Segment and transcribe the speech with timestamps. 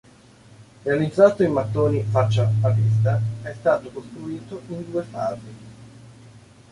[0.83, 5.53] Realizzato in mattoni faccia a vista è stato costruito in due fasi.